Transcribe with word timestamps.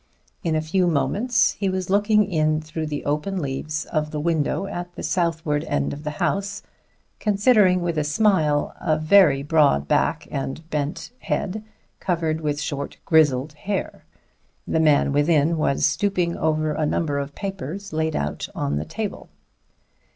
In 0.43 0.55
a 0.55 0.61
few 0.63 0.87
moments 0.87 1.51
he 1.51 1.69
was 1.69 1.91
looking 1.91 2.25
in 2.25 2.59
through 2.59 2.87
the 2.87 3.05
open 3.05 3.39
leaves 3.39 3.85
of 3.85 4.09
the 4.09 4.19
window 4.19 4.65
at 4.65 4.91
the 4.95 5.03
southward 5.03 5.63
end 5.65 5.93
of 5.93 6.03
the 6.03 6.09
house, 6.17 6.63
considering 7.19 7.81
with 7.81 7.99
a 7.99 8.03
smile 8.03 8.75
a 8.81 8.97
very 8.97 9.43
broad 9.43 9.87
back 9.87 10.27
and 10.31 10.57
a 10.57 10.61
bent 10.63 11.11
head 11.19 11.63
covered 11.99 12.41
with 12.41 12.59
short 12.59 12.97
grizzled 13.05 13.53
hair. 13.53 14.03
The 14.65 14.79
man 14.79 15.11
within 15.11 15.55
was 15.55 15.85
stooping 15.85 16.35
over 16.35 16.71
a 16.73 16.83
number 16.87 17.19
of 17.19 17.35
papers 17.35 17.93
laid 17.93 18.15
out 18.15 18.49
on 18.55 18.77
the 18.77 18.85
table. 18.85 19.29